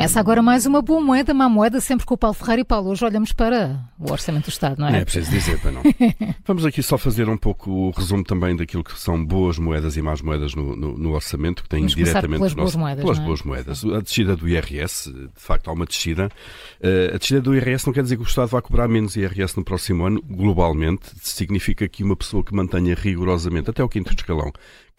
[0.00, 2.88] Começa agora mais uma boa moeda, má moeda, sempre com o Paulo Ferreira e Paulo.
[2.88, 5.00] Hoje olhamos para o Orçamento do Estado, não é?
[5.00, 5.82] É preciso dizer, para não.
[6.46, 10.02] Vamos aqui só fazer um pouco o resumo também daquilo que são boas moedas e
[10.02, 13.18] más moedas no, no, no orçamento, que têm Vamos diretamente pelas nosso, boas moedas, pelas
[13.18, 13.26] não é?
[13.26, 13.84] boas moedas.
[13.84, 16.30] A descida do IRS, de facto há uma descida.
[16.80, 19.54] Eh, a descida do IRS não quer dizer que o Estado vai cobrar menos IRS
[19.54, 21.10] no próximo ano, globalmente.
[21.20, 24.50] Significa que uma pessoa que mantenha rigorosamente, até o quinto escalão,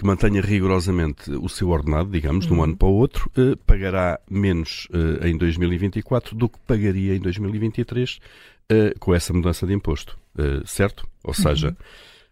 [0.01, 4.19] que mantenha rigorosamente o seu ordenado, digamos, de um ano para o outro, eh, pagará
[4.27, 8.19] menos eh, em 2024 do que pagaria em 2023
[8.67, 10.17] eh, com essa mudança de imposto.
[10.39, 11.07] Eh, certo?
[11.23, 11.77] Ou seja,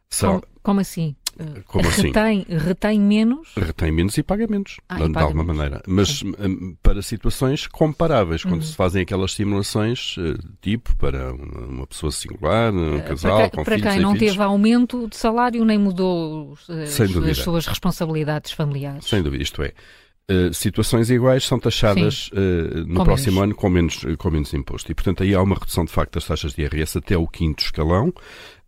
[0.09, 1.16] são, Como, como assim?
[1.39, 2.07] Uh, Como assim?
[2.07, 3.49] retém, retém menos?
[3.55, 5.57] retém menos e paga menos, Ah, de, paga alguma menos.
[5.57, 5.81] maneira.
[5.88, 8.67] Mas hum, para situações comparáveis, quando Uhum.
[8.67, 13.55] se fazem aquelas simulações, eh, tipo para uma pessoa singular, um Uh, casal, para, com
[13.57, 17.38] quem- para filhos, quem não filhos, teve aumento de salário nem mudou Sem as, as
[17.38, 19.05] suas responsabilidades familiares.
[19.05, 19.71] Sem dúvida, isto é.
[20.29, 23.43] Eh, situações iguais são taxadas eh, no Com próximo menos.
[23.43, 24.91] ano com menos, com menos imposto.
[24.91, 27.63] E, portanto, aí há uma redução de facto das taxas de IRS até o quinto
[27.63, 28.13] escalão.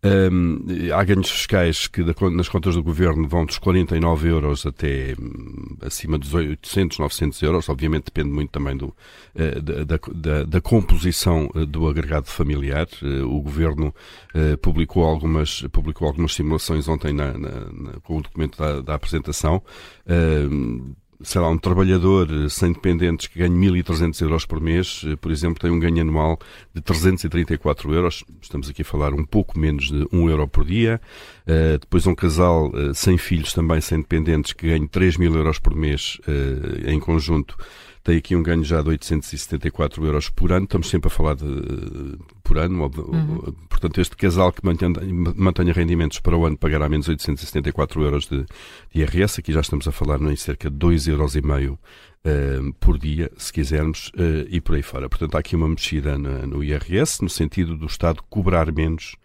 [0.04, 0.58] Hum,
[0.92, 6.18] há ganhos fiscais que nas contas do governo vão dos 49 euros até hum, acima
[6.18, 7.68] dos 800, 900 euros.
[7.68, 8.92] Obviamente depende muito também do,
[9.32, 12.88] eh, da, da- da- composição eh, do agregado familiar.
[13.00, 13.94] Eh, O governo
[14.34, 18.94] eh, publicou, algumas, publicou algumas simulações ontem na- na- na- com o documento da, da
[18.94, 19.62] apresentação.
[20.08, 25.16] Hum, sei lá, um trabalhador eh, sem dependentes que ganha 1.300 euros por mês, eh,
[25.16, 26.38] por exemplo, tem um ganho anual
[26.74, 28.24] de 334 euros.
[28.40, 31.00] Estamos aqui a falar um pouco menos de 1 euro por dia.
[31.46, 35.58] Eh, depois um casal eh, sem filhos, também sem dependentes, que ganha 3 mil euros
[35.58, 37.56] por mês eh, em conjunto.
[38.04, 40.64] Tem aqui um ganho já de 874 euros por ano.
[40.64, 42.84] Estamos sempre a falar de, por ano.
[42.84, 43.54] Uhum.
[43.68, 44.92] Portanto, este casal que mantenha,
[45.36, 48.44] mantenha rendimentos para o ano pagará menos 874 euros de,
[48.92, 49.40] de IRS.
[49.40, 51.78] Aqui já estamos a falar em cerca de 2,5 euros
[52.24, 55.08] eh, por dia, se quisermos, eh, e por aí fora.
[55.08, 59.16] Portanto, há aqui uma mexida no IRS, no sentido do Estado cobrar menos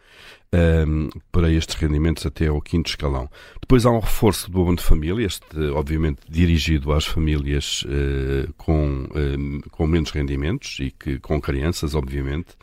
[0.52, 3.30] ehm, para estes rendimentos até ao quinto escalão.
[3.62, 9.08] Depois há um reforço do abono de família, este obviamente dirigido às famílias eh, com,
[9.16, 12.56] eh, com menos rendimentos e que com crianças, obviamente.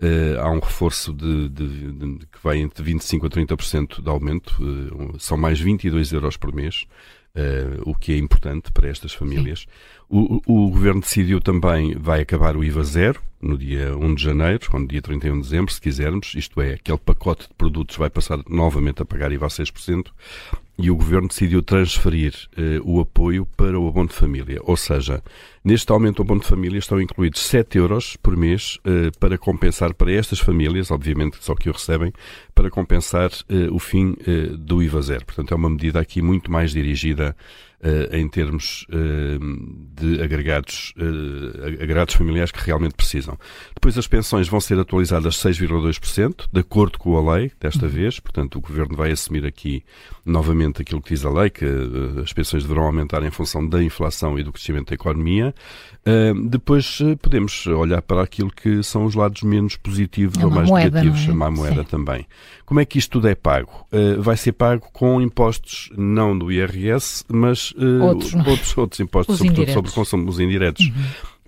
[0.00, 4.54] Eh, há um reforço de, de- de- que vai entre 25% a 30% de aumento,
[4.60, 6.86] eh, são mais 22 euros por mês.
[7.34, 9.66] Eh, o que é importante para estas famílias.
[10.08, 14.22] O, o- o Governo decidiu também, vai acabar o IVA zero, no dia 1 de
[14.22, 17.96] janeiro, ou no dia 31 de dezembro, se quisermos, isto é, aquele pacote de produtos
[17.96, 20.06] vai passar novamente a pagar IVA a 6%,
[20.78, 24.58] e o Governo decidiu transferir eh, o apoio para o abono de família.
[24.62, 25.22] Ou seja,
[25.62, 29.92] neste aumento do abono de família estão incluídos 7 euros por mês eh, para compensar
[29.94, 32.12] para estas famílias, obviamente só que o recebem,
[32.54, 34.16] para compensar eh, o fim
[34.58, 35.26] do IVA zero.
[35.26, 37.36] Portanto, é uma medida aqui muito mais dirigida
[38.12, 39.38] em termos eh,
[40.00, 43.36] de agregados, eh, agregados familiares que realmente precisam.
[43.74, 48.20] Depois as pensões vão ser atualizadas 6,2%, de acordo com a lei, desta vez.
[48.20, 49.84] Portanto, o Governo vai assumir aqui
[50.24, 53.82] novamente aquilo que diz a lei, que eh, as pensões deverão aumentar em função da
[53.82, 55.52] inflação e do crescimento da economia.
[56.04, 60.50] Eh, depois eh, podemos olhar para aquilo que são os lados menos positivos A ou
[60.50, 61.30] mais moeda, negativos, é?
[61.30, 61.88] a má moeda Sim.
[61.88, 62.26] também.
[62.66, 63.86] Como é que isto tudo é pago?
[63.92, 69.34] Eh, vai ser pago com impostos não do IRS, mas eh, Outros, outros, outros impostos,
[69.34, 69.74] Os sobretudo indiretos.
[69.74, 70.90] sobre o consumo, os indiretos.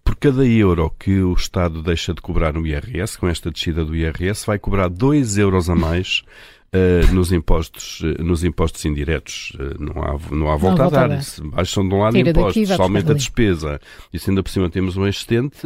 [0.04, 3.96] Por cada euro que o Estado deixa de cobrar no IRS, com esta descida do
[3.96, 6.22] IRS, vai cobrar 2 euros a mais
[6.74, 9.52] eh, nos, impostos, eh, nos impostos indiretos.
[9.58, 11.20] Eh, não, há, não há volta, volta a dar.
[11.44, 13.80] baixam de um lado Tira daqui, impostos, se aumenta a despesa
[14.12, 15.58] e se ainda por cima temos um excedente,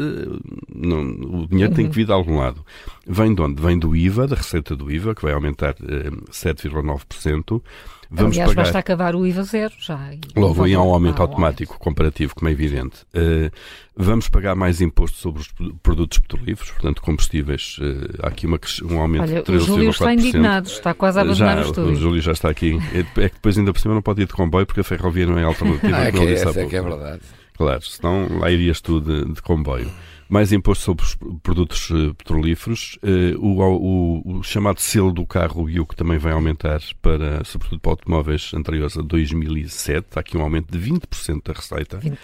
[0.73, 2.65] não- o dinheiro tem que vir de algum lado.
[3.07, 3.61] Vem de onde?
[3.63, 7.63] Vem do IVA, da receita do IVA, que vai aumentar eh, 7,9%.
[8.11, 8.63] Vamos Aliás, pagar...
[8.63, 9.99] basta acabar o IVA zero já.
[10.35, 13.01] Logo aí há um aumento um automático comparativo, como é evidente.
[13.13, 13.51] Eh,
[13.95, 15.49] vamos pagar mais imposto sobre os
[15.83, 17.77] produtos petrolíferos, portanto, combustíveis.
[17.83, 20.13] eh, há aqui uma, um aumento Olha, de o Júlio está 13,4%.
[20.19, 21.93] indignado, está quase a abandonar Já, o estúdio.
[21.93, 22.77] o Júlio já está aqui.
[22.93, 25.27] É é que depois, ainda por cima, não pode ir de comboio porque a ferrovia
[25.27, 25.97] não é alternativa.
[25.97, 26.97] Ah, é que há essa é que é pouco.
[26.99, 27.23] verdade.
[27.57, 29.91] Claro, senão lá irias tu de, de comboio.
[30.31, 32.99] Mais imposto sobre os produtos eh, petrolíferos.
[33.03, 37.81] eh, o, o- o chamado selo do carro o que também vai aumentar, para, sobretudo
[37.81, 40.07] para automóveis anteriores a 2007.
[40.17, 41.99] Há aqui um aumento de 20% da receita.
[41.99, 42.17] 20%.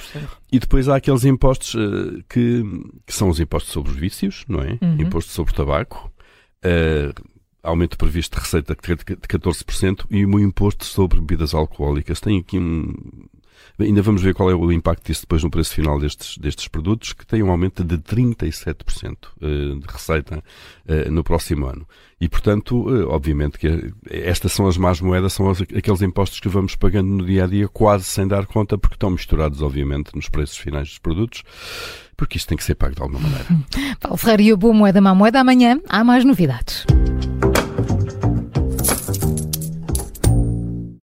[0.52, 2.62] E depois há aqueles impostos eh, que,
[3.06, 4.78] que são os impostos sobre os vícios, não é?
[4.82, 5.00] Uhum.
[5.00, 6.12] Imposto sobre o tabaco.
[6.62, 7.10] eh,
[7.64, 12.20] aumento previsto de receita de 14% e o imposto sobre bebidas alcoólicas.
[12.20, 12.92] Tem aqui um,
[13.78, 17.12] Ainda vamos ver qual é o impacto disso depois no preço final destes, destes produtos,
[17.12, 20.42] que tem um aumento de 37% de receita
[21.10, 21.86] no próximo ano.
[22.20, 27.08] E, portanto, obviamente que estas são as más moedas, são aqueles impostos que vamos pagando
[27.08, 30.88] no dia a dia quase sem dar conta, porque estão misturados, obviamente, nos preços finais
[30.88, 31.42] dos produtos,
[32.16, 33.46] porque isto tem que ser pago de alguma maneira.
[33.98, 36.86] Paulo Ferreira e o Boa Moeda, Má Moeda, amanhã há mais novidades.